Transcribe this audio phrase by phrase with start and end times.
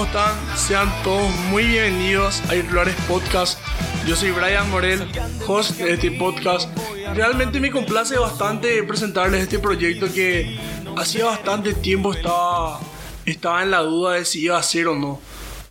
[0.00, 0.56] ¿cómo están?
[0.56, 3.60] Sean todos muy bienvenidos a Irregulares Podcast.
[4.06, 5.06] Yo soy Brian Morel,
[5.46, 6.74] host de este podcast.
[7.14, 10.58] Realmente me complace bastante presentarles este proyecto que
[10.96, 12.80] hacía bastante tiempo estaba,
[13.26, 15.20] estaba en la duda de si iba a ser o no.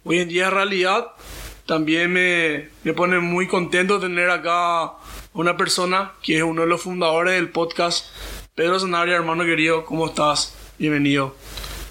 [0.04, 1.08] Hoy en día es realidad.
[1.66, 4.92] También me, me pone muy contento tener acá
[5.34, 8.06] una persona que es uno de los fundadores del podcast.
[8.54, 10.54] Pedro Zanabria, hermano querido, ¿cómo estás?
[10.78, 11.36] Bienvenido.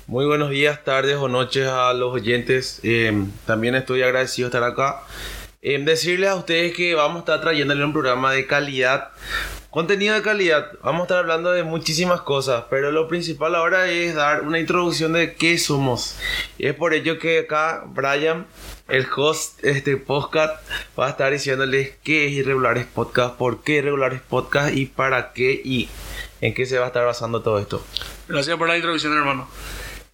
[0.09, 2.81] Muy buenos días, tardes o noches a los oyentes.
[2.83, 3.13] Eh,
[3.45, 5.03] también estoy agradecido de estar acá.
[5.61, 9.11] Eh, decirles a ustedes que vamos a estar trayéndole un programa de calidad,
[9.69, 10.73] contenido de calidad.
[10.83, 15.13] Vamos a estar hablando de muchísimas cosas, pero lo principal ahora es dar una introducción
[15.13, 16.17] de qué somos.
[16.57, 18.47] Y es por ello que acá Brian,
[18.89, 20.55] el host de este podcast,
[20.99, 25.61] va a estar diciéndoles qué es Irregulares Podcast, por qué Irregulares Podcast y para qué
[25.63, 25.91] y
[26.41, 27.85] en qué se va a estar basando todo esto.
[28.27, 29.47] Gracias por la introducción, hermano.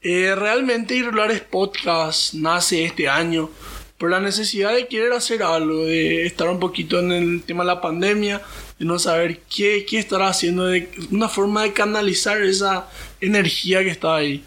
[0.07, 3.49] Eh, realmente Irregulares Podcast nace este año
[3.97, 7.69] por la necesidad de querer hacer algo, de estar un poquito en el tema de
[7.69, 8.43] la pandemia,
[8.79, 12.87] de no saber qué, qué estará haciendo, de una forma de canalizar esa
[13.23, 14.45] energía que está ahí.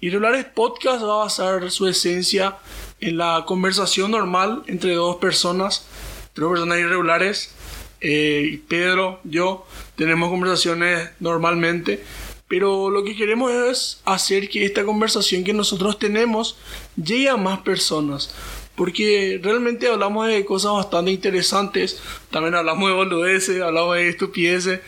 [0.00, 2.56] Irregulares Podcast va a basar su esencia
[2.98, 5.86] en la conversación normal entre dos personas,
[6.32, 7.54] tres personas irregulares.
[8.00, 9.66] Eh, Pedro, yo,
[9.96, 12.02] tenemos conversaciones normalmente
[12.48, 16.56] pero lo que queremos es hacer que esta conversación que nosotros tenemos
[16.96, 18.34] llegue a más personas.
[18.76, 22.02] Porque realmente hablamos de cosas bastante interesantes.
[22.30, 24.80] También hablamos de boludeces, hablamos de estupideces.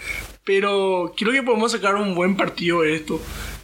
[0.44, 3.20] Pero creo que podemos sacar un buen partido de esto.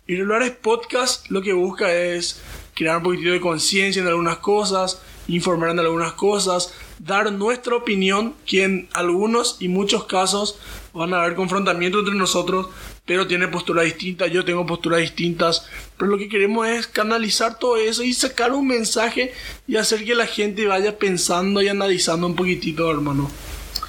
[0.06, 2.40] Y Irregulares Podcast lo que busca es
[2.74, 8.34] crear un poquito de conciencia en algunas cosas, informar en algunas cosas, dar nuestra opinión,
[8.46, 10.58] que en algunos y muchos casos
[10.92, 12.68] van a haber confrontamiento entre nosotros,
[13.04, 15.66] pero tiene posturas distintas, yo tengo posturas distintas,
[15.98, 19.32] pero lo que queremos es canalizar todo eso y sacar un mensaje
[19.66, 23.30] y hacer que la gente vaya pensando y analizando un poquitito, hermano.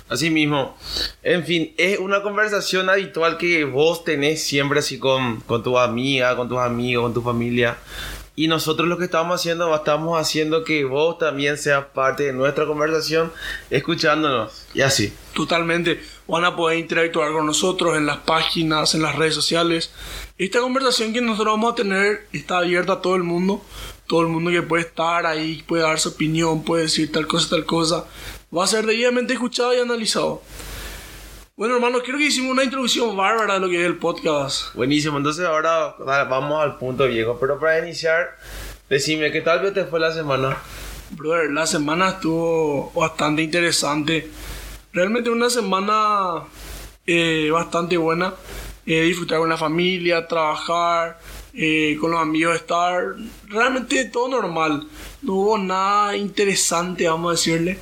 [0.10, 0.78] Así mismo,
[1.24, 6.36] en fin, es una conversación habitual que vos tenés siempre así con, con tu amiga,
[6.36, 7.78] con tus amigos, con tu familia.
[8.36, 12.66] Y nosotros lo que estamos haciendo, estamos haciendo que vos también seas parte de nuestra
[12.66, 13.32] conversación,
[13.70, 14.66] escuchándonos.
[14.74, 15.14] Y así.
[15.36, 16.02] Totalmente.
[16.28, 19.92] Van a poder interactuar con nosotros en las páginas, en las redes sociales.
[20.38, 23.62] Esta conversación que nosotros vamos a tener está abierta a todo el mundo.
[24.08, 27.50] Todo el mundo que puede estar ahí, puede dar su opinión, puede decir tal cosa,
[27.50, 28.06] tal cosa.
[28.56, 30.42] Va a ser debidamente escuchado y analizado.
[31.56, 34.74] Bueno, hermano, creo que hicimos una introducción bárbara de lo que es el podcast.
[34.76, 37.38] Buenísimo, entonces ahora vamos al punto viejo.
[37.40, 38.38] Pero para iniciar,
[38.90, 40.58] decime, ¿qué tal te fue la semana?
[41.12, 44.32] Brother, la semana estuvo bastante interesante.
[44.94, 46.44] Realmente una semana
[47.08, 48.36] eh, bastante buena.
[48.86, 51.20] Eh, disfrutar con la familia, trabajar,
[51.56, 53.16] eh, con los amigos, estar
[53.48, 54.88] realmente todo normal.
[55.24, 57.80] No hubo nada interesante, vamos a decirle.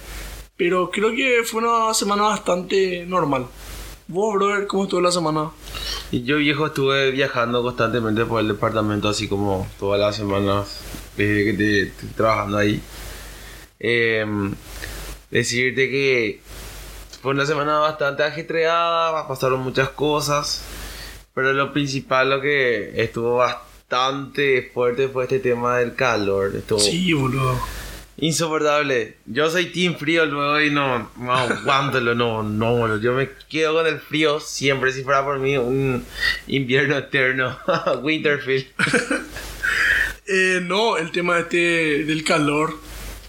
[0.55, 3.45] Pero creo que fue una semana bastante normal.
[4.07, 5.51] Vos, brother, ¿cómo estuvo la semana?
[6.13, 10.79] Yo, viejo, estuve viajando constantemente por el departamento, así como todas las semanas
[11.17, 12.81] desde que estoy trabajando ahí.
[13.79, 14.53] Em,
[15.29, 16.50] decirte que
[17.21, 20.63] fue una semana bastante ajetreada, pasaron muchas cosas,
[21.33, 26.55] pero lo principal, lo que estuvo bastante fuerte fue este tema del calor.
[26.55, 27.59] Estuvo, sí, boludo
[28.17, 29.15] Insoportable.
[29.25, 33.87] Yo soy team frío luego y no, no aguántalo, no, no, yo me quedo con
[33.87, 36.05] el frío siempre, si fuera por mí un
[36.45, 37.57] invierno eterno,
[38.03, 38.67] Winterfield.
[40.27, 42.77] eh, no, el tema este del calor,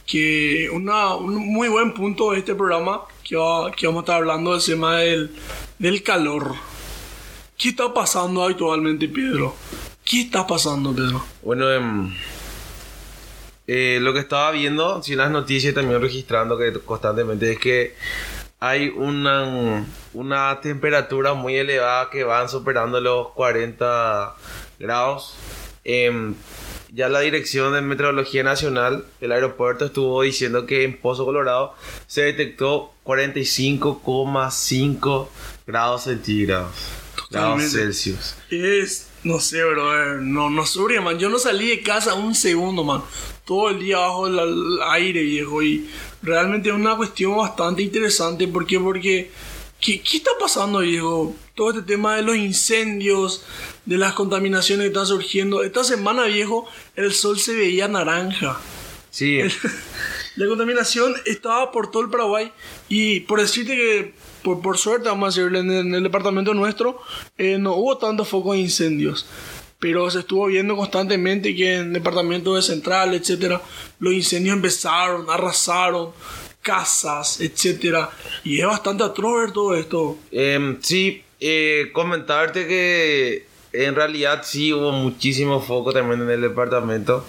[0.07, 3.03] que una, un muy buen punto de este programa,
[3.77, 6.55] que, vamos a estar hablando del tema del, calor.
[7.57, 9.55] ¿Qué está pasando actualmente, Pedro?
[10.05, 11.25] ¿Qué está pasando, Pedro?
[11.43, 11.81] Bueno, eh,
[13.67, 17.95] eh, lo que estaba viendo, si las noticias también registrando que constantemente es que
[18.61, 24.35] hay una, una temperatura muy elevada que van superando los 40
[24.79, 25.37] grados.
[25.85, 26.35] Em,
[26.95, 31.75] ya la Dirección de Meteorología Nacional del aeropuerto estuvo diciendo que en Pozo Colorado
[32.07, 35.29] se detectó 45,5
[35.67, 36.71] grados centígrados.
[37.31, 38.35] Grados Celsius.
[38.51, 41.19] Es, no sé, bro, no, no sobre, man.
[41.19, 43.03] Yo no salí de casa un segundo, man
[43.45, 45.63] todo el día bajo el, aire, viejo.
[45.63, 45.89] Y
[46.23, 48.47] realmente es una cuestión bastante interesante.
[48.49, 48.79] ¿Por qué?
[48.79, 49.31] Porque,
[49.81, 51.35] ¿qué, ¿qué, está pasando, viejo?
[51.55, 53.45] Todo este tema de los incendios,
[53.85, 55.63] de las contaminaciones que están surgiendo.
[55.63, 58.59] Esta semana, viejo, el sol se veía naranja.
[59.11, 59.41] Sí.
[60.37, 62.53] la contaminación estaba por todo el Paraguay.
[62.89, 67.01] Y por decirte que, por, por suerte, vamos a decirle, en el, departamento nuestro,
[67.37, 69.27] eh, no hubo tantos focos de incendios.
[69.79, 73.61] pero se estuvo viendo constantemente que en departamentos de central, etcétera,
[73.99, 76.13] los incendios empezaron, arrasaron
[76.63, 78.09] casas, etcétera,
[78.45, 80.19] y es bastante atroz ver todo esto.
[80.31, 87.25] Em, sí, eh, comentarte que en realidad sí hubo muchísimo foco también en el departamento.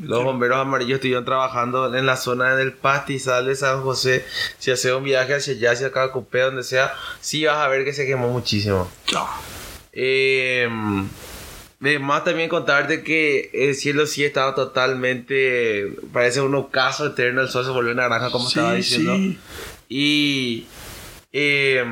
[0.00, 4.24] Los bomberos amarillos estuvieron trabajando en la zona del pastizal de San José.
[4.58, 7.92] Si haces un viaje hacia allá, hacia Cacupé, donde sea, sí vas a ver que
[7.92, 8.88] se quemó muchísimo.
[9.92, 10.68] Eh,
[11.80, 17.64] Además también contarte que el cielo sí estaba totalmente, parece un ocaso eterno, el sol
[17.64, 19.14] se volvió naranja como estaba diciendo.
[19.14, 19.38] Sí.
[19.88, 20.66] Y,
[21.32, 21.84] eh,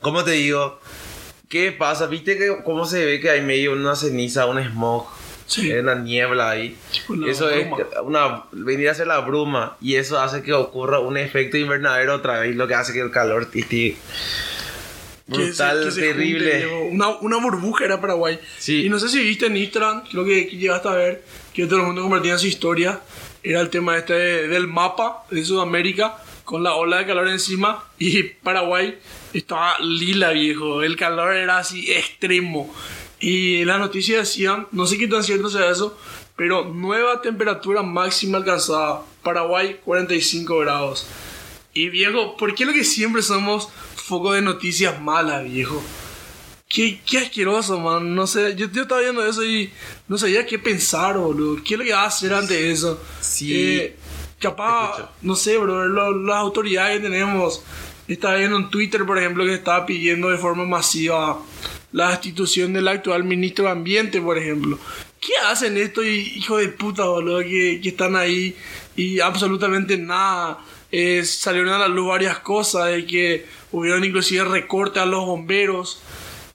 [0.00, 0.80] ¿cómo te digo?
[1.54, 2.08] ¿Qué pasa?
[2.08, 5.06] ¿Viste que cómo se ve que hay medio una ceniza, un smog?
[5.46, 5.70] Sí.
[5.70, 6.76] una niebla ahí.
[7.28, 7.68] eso es
[8.02, 12.40] una venir a ser la bruma y eso hace que ocurra un efecto invernadero otra
[12.40, 13.96] vez, lo que hace que el calor esté
[15.28, 16.66] brutal, terrible.
[16.90, 18.40] una, una, burbuja era Paraguay.
[18.66, 21.86] Y no sé si viste en Instagram, creo que, llegaste a ver, que todo el
[21.86, 23.00] mundo compartía su historia.
[23.44, 28.22] Era el tema este del mapa de Sudamérica con la ola de calor encima y
[28.22, 28.98] Paraguay
[29.32, 30.82] estaba lila, viejo.
[30.82, 32.74] El calor era así extremo.
[33.20, 35.98] Y las noticias decían, no sé qué tan cierto sea eso,
[36.36, 39.02] pero nueva temperatura máxima alcanzada.
[39.22, 41.06] Paraguay 45 grados.
[41.72, 43.68] Y viejo, ¿por qué lo que siempre somos
[44.04, 45.82] foco de noticias malas, viejo.
[46.68, 48.14] Qué, qué asqueroso, man.
[48.14, 49.70] No sé, yo, yo, estaba viendo eso y
[50.08, 51.62] no sabía qué pensar, boludo.
[51.62, 53.00] ¿Qué es lo que va a hacer ante eso?
[53.20, 53.54] Sí.
[53.54, 53.96] Eh,
[54.44, 57.62] capaz, no sé, bro, las autoridades que tenemos.
[58.06, 61.40] Estaba viendo en Twitter, por ejemplo, que estaba pidiendo de forma masiva
[61.92, 64.78] la destitución del actual ministro de Ambiente, por ejemplo.
[65.18, 68.54] ¿Qué hacen estos hijos de puta, boludo, que, que están ahí
[68.94, 70.58] y absolutamente nada?
[70.92, 76.02] Eh, salieron a la luz varias cosas, de que hubieron inclusive recortes a los bomberos.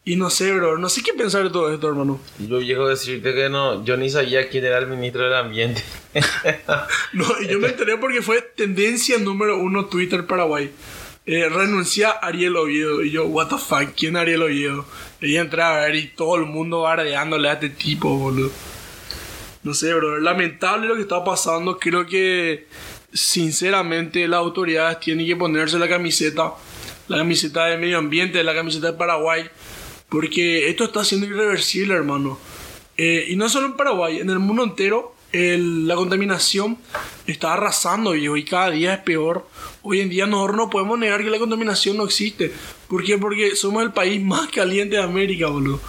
[0.10, 2.20] Y no sé, bro, no sé qué pensar de todo esto, hermano.
[2.40, 5.84] Yo llego a decirte que no, yo ni sabía quién era el ministro del ambiente.
[7.14, 10.72] no, yo me enteré porque fue tendencia número uno Twitter Paraguay.
[11.28, 13.04] Eh, renuncia Ariel Oviedo.
[13.04, 14.84] Y yo, what the fuck, ¿quién es Ariel Oviedo?
[15.22, 18.50] Y entré a ver y todo el mundo bardeándole a este tipo, boludo.
[19.62, 21.78] No sé, bro, lamentable lo que está pasando.
[21.78, 22.66] Creo que
[23.14, 26.54] sinceramente las autoridades tienen que ponerse la camiseta,
[27.08, 29.48] la camiseta de medio ambiente, la camiseta de Paraguay,
[30.10, 32.38] porque esto está siendo irreversible, hermano.
[32.98, 36.78] Eh, y no solo en Paraguay, en el mundo entero la contaminación
[37.28, 39.48] está arrasando, y cada día es peor.
[39.84, 42.52] Hoy en día nosotros no podemos negar que la contaminación no existe.
[42.88, 43.18] ¿Por qué?
[43.18, 45.80] Porque somos el país más caliente de América, boludo.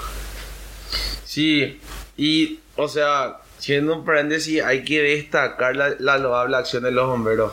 [1.25, 1.81] Sí,
[2.17, 7.06] y, o sea, siendo un paréntesis, hay que destacar la, la loable acción de los
[7.06, 7.52] bomberos.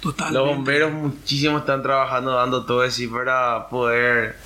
[0.00, 0.38] Totalmente.
[0.38, 4.36] Los bomberos muchísimo están trabajando, dando todo eso para poder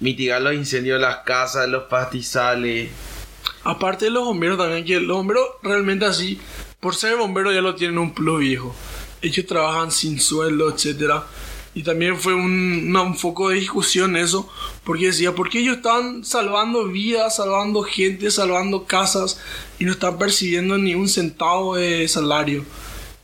[0.00, 2.90] mitigar los incendios de las casas, los pastizales.
[3.64, 6.40] Aparte de los bomberos también, que los bomberos realmente así,
[6.80, 8.74] por ser bomberos ya lo tienen un plus viejo.
[9.22, 11.24] Ellos trabajan sin sueldo, etcétera
[11.76, 14.48] y también fue un, un, foco de discusión eso,
[14.82, 19.38] porque decía, ¿por qué ellos están salvando vidas, salvando gente, salvando casas
[19.78, 22.64] y no están percibiendo ni un centavo de salario?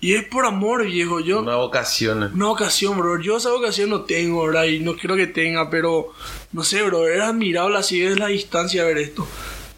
[0.03, 1.21] Y es por amor, viejo.
[1.21, 2.33] Yo, una vocación.
[2.35, 3.23] Una vocación, bro.
[3.23, 4.65] Yo esa vocación no tengo, ¿verdad?
[4.65, 6.09] Y no quiero que tenga, pero
[6.51, 7.07] no sé, bro.
[7.07, 9.25] Es admirable así es la distancia ver esto.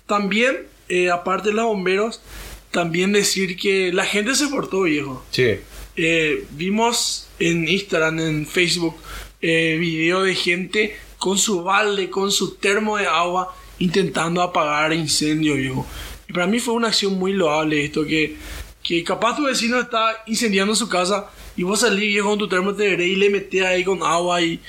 [0.07, 2.23] También, eh, aparte de los bomberos,
[2.71, 5.23] también decir que la gente se portó, viejo.
[5.31, 5.57] Sí.
[5.97, 8.97] Eh, vimos en Instagram, en Facebook,
[9.43, 15.57] eh, video de gente con su balde, con su termo de agua, intentando apagar incendio,
[15.57, 15.87] viejo.
[16.31, 18.39] Y para mí fue una acción muy loable esto, que,
[18.85, 22.73] que capaz tu vecino está incendiando su casa y vos salís viejo con tu termo
[22.73, 24.61] de y le metés ahí con agua y,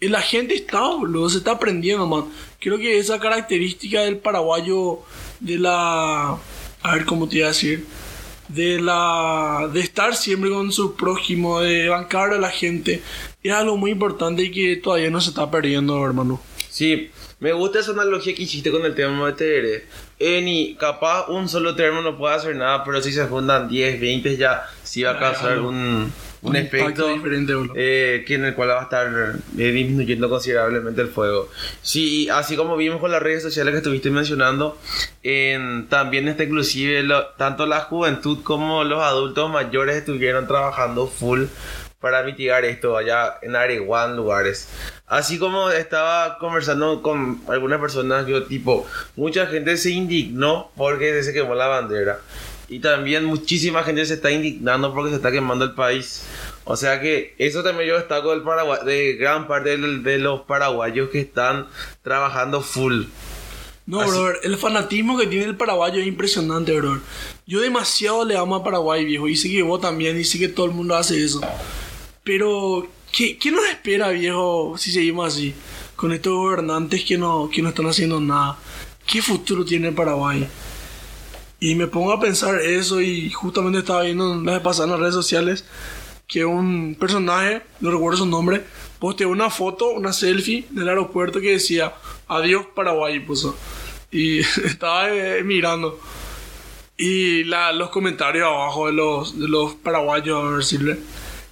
[0.00, 2.24] la gente está, boludo, se está aprendiendo, man.
[2.58, 4.98] Creo que esa característica del paraguayo,
[5.38, 6.36] de la...
[6.82, 7.86] A ver cómo te iba a decir
[8.48, 13.02] de la de estar siempre con su prójimo, de bancar a la gente,
[13.42, 16.40] es algo muy importante y que todavía no se está perdiendo, hermano.
[16.68, 19.86] Sí, me gusta esa analogía que hiciste con el tema de
[20.22, 20.24] TR.
[20.24, 24.36] Eni, capaz un solo termo no puede hacer nada, pero si se fundan 10, 20
[24.36, 26.12] ya sí va a causar un,
[26.42, 29.08] un, efecto diferente, eh, que en el cual va a estar
[29.58, 31.48] eh, disminuyendo considerablemente el fuego.
[31.80, 34.78] Sí, así como vimos con las redes sociales que estuviste mencionando,
[35.88, 37.04] también está inclusive
[37.36, 41.44] tanto la juventud como los adultos mayores estuvieron trabajando full
[42.02, 44.68] para mitigar esto allá en Areguán lugares.
[45.12, 51.34] Así como estaba conversando con algunas personas, yo tipo, mucha gente se indignó porque se
[51.34, 52.18] quemó la bandera.
[52.70, 56.24] Y también muchísima gente se está indignando porque se está quemando el país.
[56.64, 61.10] O sea que eso también yo destaco del Paraguay, de gran parte de, los paraguayos
[61.10, 61.66] que están
[62.00, 63.02] trabajando full.
[63.84, 67.02] No, Así- brother, el fanatismo que tiene el paraguayo es impresionante, brother.
[67.46, 70.48] Yo demasiado le amo a Paraguay, viejo, y sé que vos también, y sé que
[70.48, 71.42] todo el mundo hace eso.
[72.24, 75.54] Pero, ¿qué, qué nos espera, viejo, si seguimos así?
[75.96, 78.58] Con estos gobernantes que no, que no están haciendo nada.
[79.06, 80.46] ¿Qué futuro tiene Paraguay?
[81.60, 85.00] Y me pongo a pensar eso y justamente estaba viendo la vez pasada en las
[85.00, 85.64] redes sociales
[86.26, 88.64] que un personaje, no recuerdo su nombre,
[88.98, 91.92] posteó una foto, una selfie del aeropuerto que decía
[92.26, 93.56] adiós Paraguay puso.
[94.10, 96.00] Y estaba eh, mirando.
[96.96, 100.98] Y la- los comentarios abajo de los, de los paraguayos, a decirle,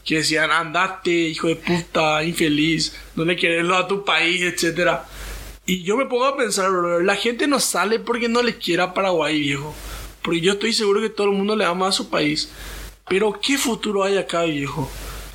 [0.05, 5.07] que decían andate, hijo de puta, infeliz, no le querés lo a tu país, etcétera.
[5.67, 8.95] Y yo me pongo a pensar, brother, la gente no sale porque no le quiera
[8.95, 9.75] Paraguay, viejo.
[10.23, 12.51] Porque yo estoy seguro que todo el mundo le ama a su país.
[13.09, 14.91] Pero ¿qué futuro hay acá, viejo?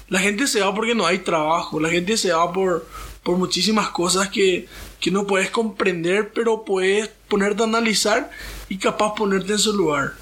[0.10, 1.80] La gente se va porque no hay trabajo.
[1.80, 2.88] La gente se va por,
[3.24, 4.68] por muchísimas cosas que,
[5.00, 8.30] que no puedes comprender, pero puedes ponerte a analizar
[8.70, 10.14] y capaz ponerte en su lugar.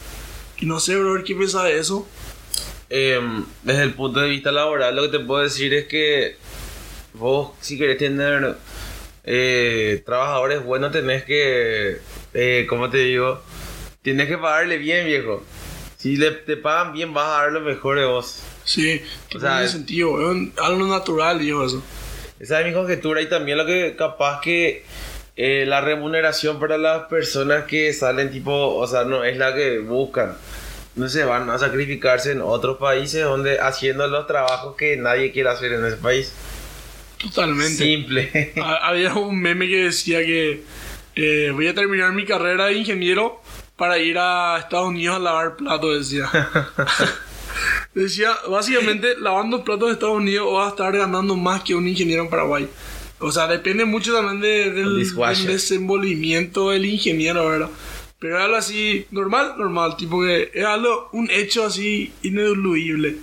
[0.59, 2.07] Y no sé, brother, ¿qué piensas de eso?
[2.95, 6.35] Em, desde el punto de vista laboral, lo que te puedo decir es que
[7.13, 8.55] vos, si querés tener
[9.23, 11.97] eh, trabajadores buenos, tenés que,
[12.35, 13.41] eh, ¿cómo te digo?
[14.03, 15.43] Tienes que pagarle bien, viejo.
[15.97, 18.43] Si le, te pagan bien, vas a dar lo mejor de vos.
[18.63, 19.01] Sí,
[19.35, 20.19] O sea, es- sentido.
[20.21, 21.81] Es un- algo natural, viejo, eso.
[22.39, 24.83] Esa es mi conjetura y también lo que capaz que
[25.35, 29.79] eh, la remuneración para las personas que salen tipo, o sea, no es la que
[29.79, 30.37] buscan.
[30.95, 35.49] No se van a sacrificarse en otros países donde haciendo los trabajos que nadie quiere
[35.49, 36.33] hacer en ese país.
[37.17, 37.75] Totalmente.
[37.83, 38.53] Simple.
[38.61, 40.63] Ha- Había un meme que decía que
[41.15, 43.41] eh, voy a terminar mi carrera de ingeniero
[43.75, 46.29] para ir a Estados Unidos a lavar platos, decía.
[47.95, 52.23] decía, básicamente, lavando platos en Estados Unidos vas a estar ganando más que un ingeniero
[52.23, 52.67] en Paraguay.
[53.19, 57.69] O sea, depende mucho también de- El del, del desenvolvimiento del ingeniero, ¿verdad?
[58.23, 63.17] Pero es algo así, normal, normal, tipo que es algo, un hecho así ineludible.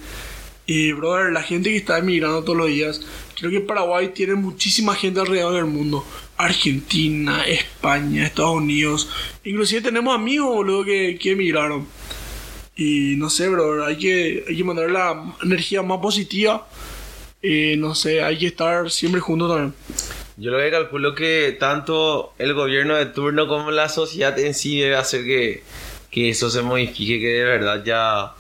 [0.67, 3.01] Y, brother, la gente que está emigrando todos los días,
[3.35, 6.05] creo que Paraguay tiene muchísima gente alrededor del mundo.
[6.37, 9.09] Argentina, España, Estados Unidos.
[9.43, 11.87] Inclusive tenemos amigos, boludo, que, que emigraron.
[12.77, 16.69] Y no sé, brother, hay que, hay que mandar la energía más positiva.
[17.41, 19.75] Eh, no sé, hay que estar siempre juntos también.
[20.41, 24.81] Yo lo que calculo que tanto el gobierno de turno como la sociedad en sí
[24.81, 25.63] debe hacer que,
[26.11, 28.33] que eso se modifique, que de verdad ya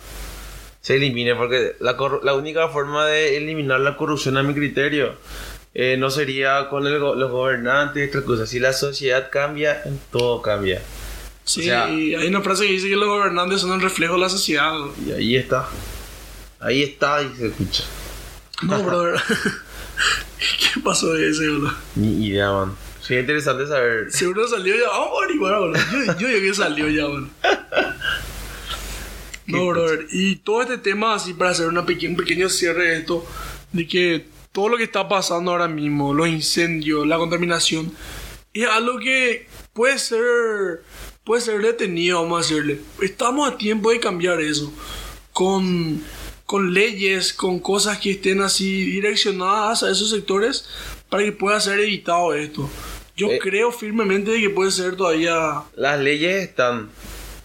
[0.81, 5.15] se elimine, porque la, la única forma de eliminar la corrupción a mi criterio
[5.75, 8.49] eh, no sería con el go- los gobernantes, cosas.
[8.49, 10.81] Si la sociedad cambia, todo cambia.
[11.45, 14.15] Sí, O sea- y hay una frase que dice que los gobernantes son el reflejo
[14.15, 14.73] de la sociedad.
[15.07, 15.69] Y ahí está.
[16.61, 17.85] Ahí está y se escucha.
[18.63, 19.21] No, brother.
[20.41, 21.73] ¿Qué pasó de ese, boludo?
[21.97, 22.75] Ni idea, man.
[23.03, 24.11] Sería interesante saber.
[24.13, 24.89] Seguro salió ya.
[24.89, 25.81] Vamos a averiguar, boludo.
[26.07, 27.29] Yo, yo digo que salió ya, boludo.
[29.47, 30.07] No, brother.
[30.13, 33.27] Y todo este tema, así para hacer una peque- un pequeño cierre de esto,
[33.73, 37.93] de que todo lo que está pasando ahora mismo, los incendios, la contaminación,
[38.55, 40.83] es algo que puede ser,
[41.25, 42.79] puede ser detenido, vamos a decirle.
[43.03, 44.73] Estamos a tiempo de cambiar eso.
[45.33, 46.01] Con,
[46.51, 50.65] con leyes, con cosas que estén así direccionadas a esos sectores
[51.09, 52.69] para que pueda ser evitado esto.
[53.17, 53.39] Yo Eh.
[53.41, 56.91] creo firmemente que puede ser todavía Las leyes están.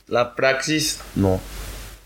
[0.08, 1.40] La praxis, no.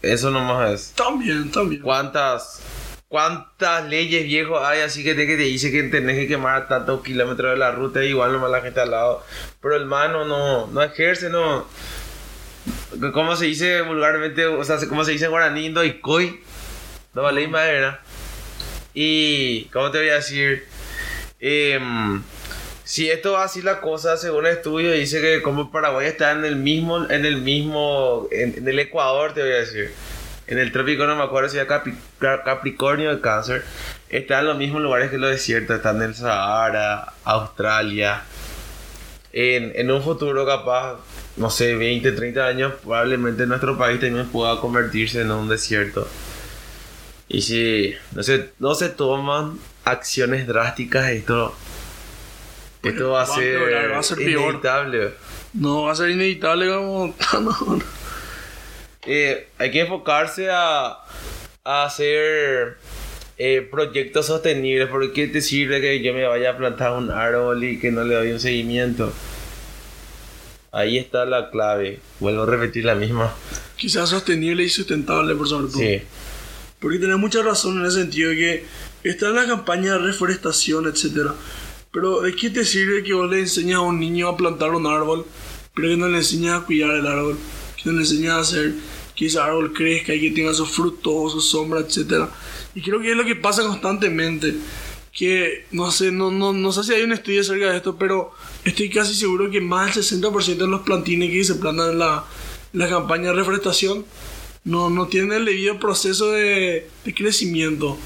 [0.01, 0.91] Eso nomás es.
[0.91, 1.81] también, también.
[1.83, 2.59] ¿Cuántas,
[3.07, 7.01] cuántas leyes viejos hay así que te, que te dice que tenés que quemar tantos
[7.01, 8.03] kilómetros de la ruta?
[8.03, 9.23] Igual nomás la gente al lado.
[9.61, 11.65] Pero el mano no, no ejerce, no.
[13.13, 14.45] ¿Cómo se dice vulgarmente?
[14.47, 15.67] O sea, ¿cómo se dice en guaraní?
[15.67, 16.41] y coi.
[17.13, 18.01] No vale madera.
[18.93, 20.65] Y, ¿cómo te voy a decir?
[21.39, 22.21] Em,
[22.83, 26.43] si esto va así la cosa, según el estudio, dice que como Paraguay está en
[26.45, 29.91] el mismo, en el mismo, en, el Ecuador, te voy a decir.
[30.47, 33.63] En el trópico, no me acuerdo si era Capri- Cap- Capricornio de Cáncer.
[34.09, 35.75] Está en los mismos lugares que los desiertos.
[35.77, 38.23] Están en el Sahara, Australia.
[39.31, 40.97] En, en un futuro capaz,
[41.37, 46.07] no sé, 20, 30 años, probablemente nuestro país también pueda convertirse en un desierto.
[47.29, 51.55] Y si no se, no se toman acciones drásticas, esto,
[52.83, 54.43] esto va a ser, empeorar, va a ser peor.
[54.43, 55.13] inevitable.
[55.53, 57.15] No va a ser inevitable como.
[57.41, 57.79] no,
[59.05, 60.97] Eh, hay que enfocarse a,
[61.63, 62.77] a hacer
[63.37, 64.89] eh, proyectos sostenibles.
[64.89, 68.03] Porque ¿qué te sirve que yo me vaya a plantar un árbol y que no
[68.03, 69.13] le doy un seguimiento?
[70.71, 71.99] Ahí está la clave.
[72.19, 73.33] Vuelvo a repetir la misma.
[73.77, 75.79] Sea sostenible y sustentable, por sobre todo.
[75.79, 76.01] Sí.
[76.79, 78.65] Porque tenés mucha razón en el sentido de que
[79.03, 81.35] está en la campaña de reforestación, etcétera.
[81.91, 84.85] Pero ¿de qué te sirve que vos le enseñes a un niño a plantar un
[84.85, 85.25] árbol
[85.79, 87.37] pero que no le enseñas a cuidar el árbol,
[87.77, 88.73] que no le enseñas a hacer
[89.15, 92.29] que ese árbol crezca y que tenga sus frutos, su sombra, etc.
[92.75, 94.55] Y creo que es lo que pasa constantemente.
[95.11, 98.31] Que no sé, no, no, no sé si hay un estudio acerca de esto, pero
[98.63, 102.25] estoy casi seguro que más del 60% de los plantines que se plantan en la,
[102.73, 104.05] la campaña de reforestación
[104.63, 107.97] no, no tienen el debido proceso de, de crecimiento.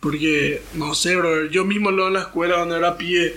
[0.00, 3.36] Porque, no sé, bro, yo mismo lo en la escuela cuando era pie,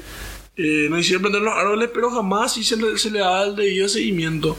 [0.57, 3.55] eh, no hicieron plantar los árboles, pero jamás sí se le, se le da el
[3.55, 4.57] debido seguimiento.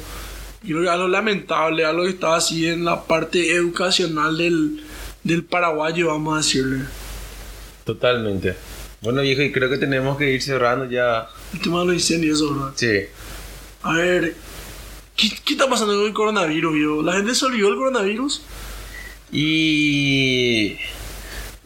[0.63, 4.83] Y creo que algo lamentable, algo que estaba así en la parte educacional del,
[5.23, 6.85] del paraguayo, vamos a decirle.
[7.85, 8.57] Totalmente.
[9.03, 11.29] Bueno, viejo, y creo que tenemos que ir cerrando ya.
[11.53, 12.73] El tema de los incendios, bro.
[12.75, 13.01] Sí.
[13.83, 14.35] A ver,
[15.21, 17.03] ¿qué, qué está pasando con el coronavirus, viejo?
[17.03, 18.43] ¿La gente se olvidó del coronavirus?
[19.33, 20.77] Y...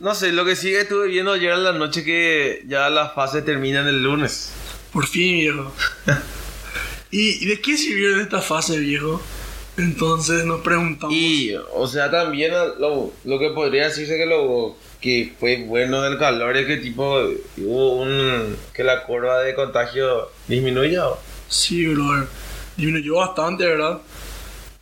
[0.01, 3.43] No sé, lo que sí estuve viendo ayer en la noche que ya la fase
[3.43, 4.51] termina el lunes.
[4.93, 5.73] Por fin, viejo.
[7.11, 9.23] ¿Y, y de qué sirvió esta fase, viejo?
[9.77, 11.15] Entonces nos preguntamos.
[11.15, 16.19] Y, o sea, también lo, lo que podría decirse que lo que fue bueno del
[16.19, 17.21] calor es que tipo
[17.59, 18.57] hubo un...
[18.73, 21.19] que la curva de contagio disminuyó.
[21.49, 22.27] Sí, brother.
[22.77, 24.01] Disminuyó bastante, ¿verdad?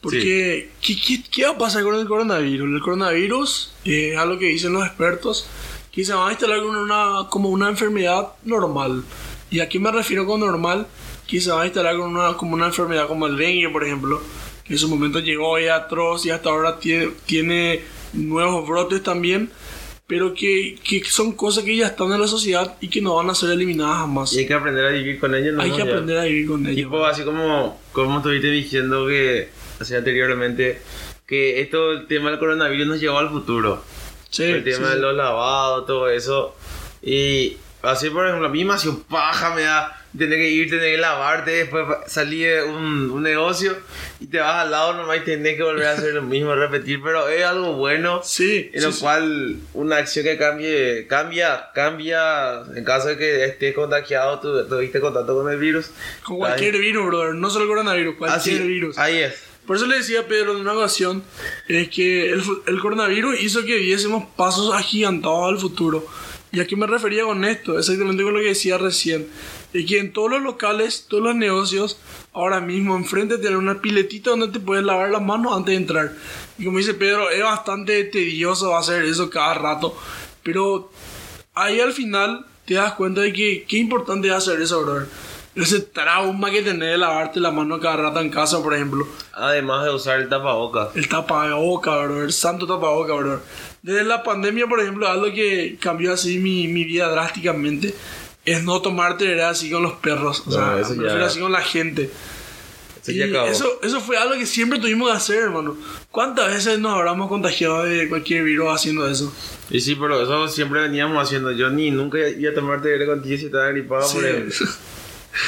[0.00, 2.75] Porque, ¿qué, qué, qué va a pasar con el coronavirus?
[2.75, 5.46] El coronavirus eh, es algo que dicen los expertos,
[5.92, 9.04] que se va a instalar como una, como una enfermedad normal.
[9.50, 10.88] ¿Y a qué me refiero con normal?
[11.28, 14.20] Que se va a instalar como una, como una enfermedad como el dengue, por ejemplo,
[14.64, 17.82] que en su momento llegó ya atroz y hasta ahora tiene, tiene
[18.12, 19.50] nuevos brotes también,
[20.12, 23.31] pero que, que son cosas que ya están en la sociedad y que no van
[23.31, 24.31] a ser eliminadas jamás.
[24.35, 25.54] Y hay que aprender a vivir con ellos.
[25.54, 25.62] ¿no?
[25.62, 25.85] Hay que Ya.
[25.85, 26.76] aprender a vivir con ellos.
[26.76, 29.49] Tipo, así como, como estuviste diciendo que,
[29.81, 30.83] así anteriormente,
[31.26, 33.83] que esto, el tema del coronavirus nos llevó al futuro.
[34.28, 35.00] Sí, el tema sí, de sí.
[35.00, 36.57] los lavados, todo eso.
[37.02, 40.94] Y así, por ejemplo, a mí me hacía paja, me da tener que ir, tener
[40.94, 43.74] que lavarte, después salir de un, un negocio
[44.20, 47.00] y te vas al lado nomás y tenés que volver a hacer lo mismo, repetir,
[47.02, 48.20] pero es algo bueno.
[48.22, 49.00] Sí, En sí, lo sí.
[49.00, 55.00] cual una acción que cambie, cambia, cambia en caso de que estés contagiado, tú tuviste
[55.00, 55.90] contacto con el virus.
[56.24, 57.35] Con cualquier virus, brother.
[57.35, 58.98] No solo coronavirus, cualquier Así, virus.
[58.98, 59.35] ahí es.
[59.66, 61.22] Por eso le decía a Pedro en una ocasión
[61.68, 66.04] es que el, el coronavirus hizo que viésemos pasos agigantados al futuro.
[66.52, 67.78] ¿Y a qué me refería con esto?
[67.78, 69.26] Exactamente con lo que decía recién.
[69.72, 71.98] Es que en todos los locales, todos los negocios,
[72.34, 76.12] ahora mismo enfrente tienen una piletita donde te puedes lavar las manos antes de entrar.
[76.58, 79.96] Y como dice Pedro, es bastante tedioso hacer eso cada rato.
[80.42, 80.90] Pero
[81.54, 85.08] ahí al final te das cuenta de que qué importante es hacer eso, brother.
[85.54, 89.06] Ese trauma que tenés de lavarte la mano cada rato en casa, por ejemplo.
[89.34, 90.94] Además de usar el tapabocas.
[90.96, 92.22] El tapaboca, bro.
[92.22, 93.40] El santo tapaboca, bro.
[93.83, 97.95] Desde la pandemia, por ejemplo, algo que cambió así mi, mi vida drásticamente
[98.45, 99.51] es no tomarte ¿verdad?
[99.51, 100.42] así con los perros.
[100.47, 102.11] O No, sea, eso me ya- así con la gente.
[103.03, 103.49] Eso Y ya acabó.
[103.49, 105.77] eso, eso fue algo que siempre tuvimos que hacer, hermano.
[106.12, 109.35] ¿Cuántas veces nos habramos contagiado de cualquier virus haciendo eso?
[109.71, 111.51] Y sí, pero eso siempre veníamos haciendo.
[111.51, 114.14] Yo ni nunca iba a tomarte aire contigo si estaba gripado, Sí.
[114.14, 114.66] por ejemplo.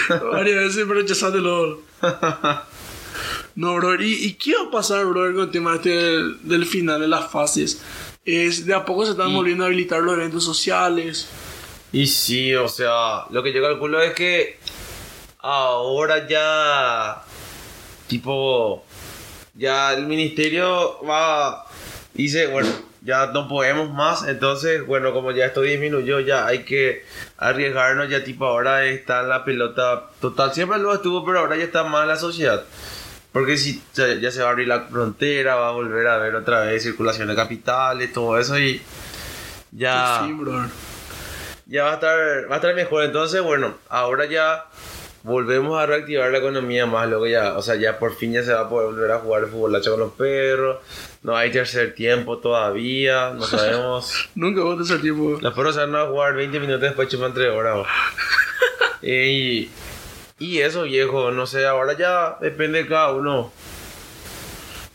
[0.32, 1.80] Varias veces, pero echásatelo.
[3.56, 4.02] No, bro.
[4.02, 7.06] ¿Y, ¿Y qué va a pasar, bro, con el tema este del, del final de
[7.06, 7.80] las fases?
[8.24, 11.28] Es, de a poco se están Y- volviendo a habilitar los eventos sociales.
[11.92, 14.58] Y sí, o sea, lo que yo calculo es que
[15.38, 17.22] ahora ya,
[18.08, 18.84] tipo,
[19.54, 21.66] ya el ministerio va,
[22.14, 22.68] dice, bueno,
[23.02, 27.04] ya no podemos más, entonces, bueno, como ya esto disminuyó, ya hay que
[27.36, 31.84] arriesgarnos, ya tipo ahora está la pelota total, siempre lo estuvo, pero ahora ya está
[31.84, 32.64] más la sociedad.
[33.34, 36.36] Porque si ya, ya se va a abrir la frontera, va a volver a haber
[36.36, 38.80] otra vez circulación de capitales, todo eso y
[39.72, 40.64] ya Sí, bro.
[41.66, 42.18] ya va a estar
[42.48, 44.66] va a estar mejor entonces bueno ahora ya
[45.24, 48.52] volvemos a reactivar la economía más luego ya o sea ya por fin ya se
[48.52, 50.76] va a poder volver a jugar el futbolacho con los perros
[51.24, 55.38] no hay tercer tiempo todavía no sabemos Nunca a hacer tiempo.
[55.40, 57.84] los perros se van a jugar 20 minutos después chupan 3 horas
[59.02, 59.70] y,
[60.38, 63.52] y eso viejo no sé ahora ya depende de cada uno o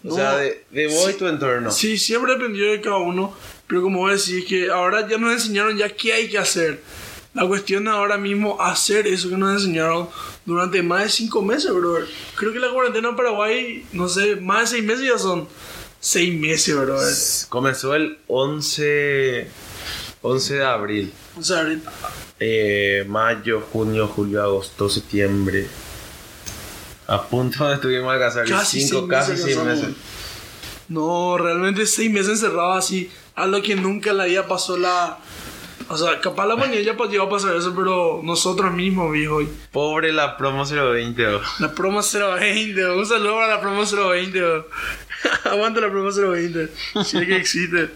[0.03, 1.11] No, sea de, de vos sí.
[1.11, 3.33] y tu entorno Sí, siempre dependió de cada uno.
[3.67, 6.81] Pero como vos decís, que ahora ya nos enseñaron ya qué hay que hacer.
[7.35, 10.09] La cuestión es ahora mismo hacer eso que nos enseñaron
[10.45, 12.07] durante más de cinco meses, brother.
[12.35, 15.47] Creo que la cuarentena en Paraguay, no sé, más de seis meses ya son.
[15.99, 17.13] Seis meses, brother.
[17.49, 19.47] comenzó el 11
[20.21, 21.91] 11 de abril O sea, ahorita-
[22.39, 25.67] Eh, mayo, junio, julio, agosto, septiembre.
[27.07, 29.89] A punto de estuvimos a alcanzar Casi cinco, seis casi meses seis meses.
[30.87, 33.11] No, realmente seis meses encerrado así.
[33.35, 35.17] A lo que nunca la vida pasó la,
[35.89, 39.41] O sea, capaz la mañana ya llegó a pasar eso, pero nosotros mismos, viejo.
[39.71, 41.27] Pobre la promo 020.
[41.27, 41.41] oh.
[41.59, 44.43] La promo 020, un saludo para la promo 020.
[44.43, 44.65] oh.
[45.43, 46.69] Aguanta la promo 020,
[47.03, 47.89] si que existe.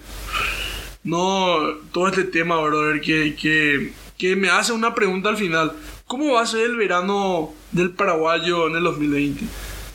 [1.03, 1.57] No,
[1.91, 5.73] todo este tema, brother, que, que, que me hace una pregunta al final.
[6.07, 9.45] ¿Cómo va a ser el verano del paraguayo en el 2020?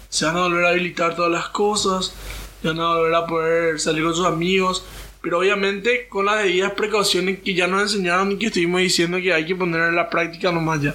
[0.09, 2.15] ¿Se van a volver a habilitar todas las cosas?
[2.61, 4.85] ¿Se van a volver a poder salir con sus amigos?
[5.23, 9.33] Pero obviamente con las debidas precauciones que ya nos enseñaron y que estuvimos diciendo que
[9.33, 10.95] hay que poner en la práctica nomás ya.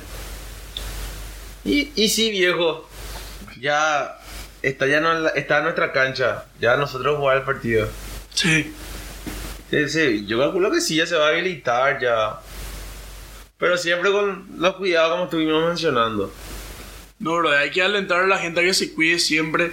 [1.65, 2.87] Y, y sí, viejo.
[3.59, 4.17] Ya
[4.63, 6.45] está ya no, está en nuestra cancha.
[6.59, 7.87] Ya nosotros jugar el partido.
[8.33, 8.73] Sí.
[9.69, 12.39] Sí, sí, yo calculo que sí, ya se va a habilitar ya.
[13.57, 16.31] Pero siempre con los cuidados como estuvimos mencionando.
[17.19, 19.71] No, bro, hay que alentar a la gente a que se cuide siempre.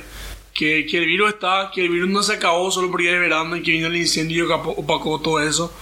[0.55, 3.57] Que, que el virus está, que el virus no se acabó solo porque es verano
[3.57, 5.73] y que vino el incendio que opa- opacó todo eso.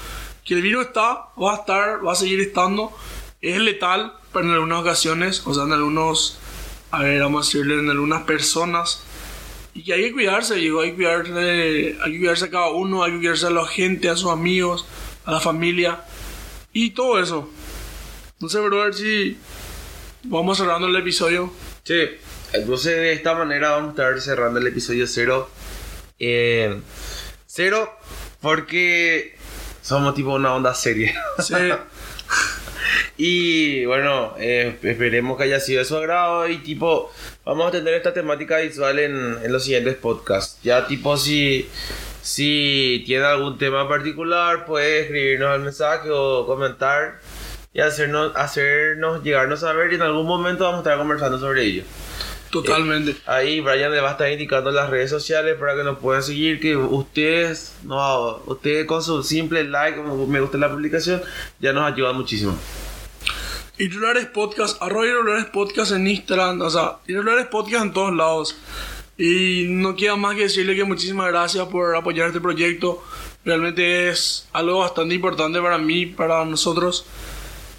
[0.44, 2.92] Que el virus está, va a estar, va a seguir estando.
[3.40, 6.37] Es letal, pero en algunas ocasiones, o sea, en algunos,
[6.90, 9.02] a ver, vamos a decirle, en algunas personas.
[9.74, 13.04] Y que hay que cuidarse, digo, hay que cuidarse, hay que cuidarse a cada uno,
[13.04, 14.86] hay que cuidarse a la gente, a sus amigos,
[15.24, 16.04] a la familia.
[16.72, 17.50] Y todo eso.
[18.40, 19.36] No sé, brother, si
[20.24, 21.52] vamos cerrando el episodio.
[21.84, 22.00] Sí,
[22.52, 25.50] entonces de esta manera vamos a estar cerrando el episodio cero.
[26.18, 26.80] Eh,
[27.46, 27.96] cero,
[28.40, 29.36] porque
[29.82, 31.14] somos tipo una onda seria.
[31.38, 31.54] Sí,
[33.20, 37.10] Y bueno, eh, esperemos que haya sido de su agrado y tipo,
[37.44, 40.60] vamos a tener esta temática visual en, en los siguientes podcasts.
[40.62, 41.68] Ya tipo si,
[42.22, 47.18] si tiene algún tema particular, puede escribirnos al mensaje o comentar
[47.72, 51.64] y hacernos, hacernos llegarnos a ver y en algún momento vamos a estar conversando sobre
[51.64, 51.82] ello.
[52.50, 53.16] totalmente.
[53.26, 56.60] Ahí Brian le va a estar indicando las redes sociales para que nos puedan seguir.
[56.60, 61.20] Que ustedes, no, ustedes con su simple like, como me gusta la publicación,
[61.60, 62.56] ya nos ayudan muchísimo.
[63.78, 68.58] Irregulares Podcast, arroba Irregulares Podcast en Instagram, o sea, Irregulares Podcast en todos lados.
[69.16, 73.04] Y no queda más que decirle que muchísimas gracias por apoyar este proyecto.
[73.44, 77.06] Realmente es algo bastante importante para mí, para nosotros.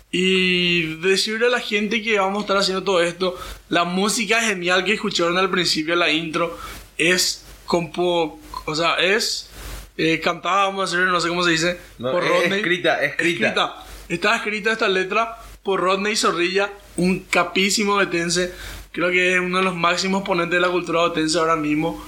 [0.10, 4.86] Y decirle a la gente que vamos a estar haciendo todo esto, la música genial
[4.86, 6.58] que escucharon al principio, la intro,
[6.98, 9.50] es compo, o sea, es
[9.98, 13.86] eh, cantada, vamos a decir, no sé cómo se dice, No, es escrita, escrita.
[14.08, 15.38] Está escrita esta letra
[15.70, 18.52] por Rodney Zorrilla, un capísimo betense.
[18.92, 22.04] Creo que es uno de los máximos ponentes de la cultura betense ahora mismo.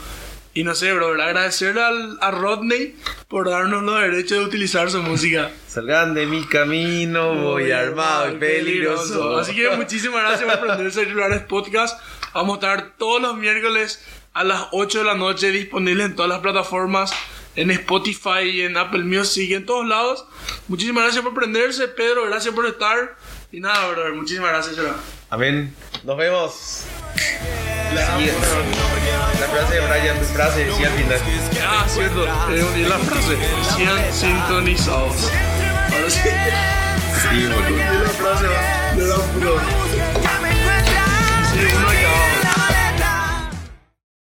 [0.55, 2.95] Y no sé, bro, agradecerle al, a Rodney
[3.27, 5.51] por darnos los derechos de utilizar su música.
[5.67, 9.37] Salgan de mi camino, voy armado y peligroso.
[9.37, 12.01] Así que muchísimas gracias por prender Celulares Podcast.
[12.33, 16.29] Vamos a estar todos los miércoles a las 8 de la noche disponibles en todas
[16.29, 17.13] las plataformas,
[17.55, 20.25] en Spotify, en Apple Music, en todos lados.
[20.67, 22.25] Muchísimas gracias por prenderse, Pedro.
[22.25, 23.20] Gracias por estar.
[23.53, 24.95] Y nada, brother, muchísimas gracias, Chora.
[25.29, 25.75] Amén.
[26.03, 26.85] Nos vemos.
[27.17, 31.19] Sí, la frase de Brian, frase decía al final.
[31.67, 32.25] Ah, cierto.
[32.25, 33.37] Eh, y la frase.
[33.75, 35.29] Sean sintonizados.
[35.91, 36.19] Ahora sí.
[37.21, 38.03] Sí, boludo.
[38.03, 38.61] La frase va.
[38.93, 39.01] Sí,
[39.35, 39.51] uno